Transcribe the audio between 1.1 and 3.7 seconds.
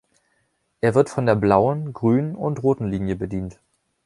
von der Blauen, Grünen und Roten Linie bedient.